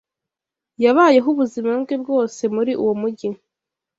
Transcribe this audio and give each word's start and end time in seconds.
Yabayeho 0.83 1.27
ubuzima 1.33 1.69
bwe 1.83 1.95
bwose 2.03 2.41
muri 2.55 2.71
uwo 2.81 2.93
mujyi. 3.01 3.29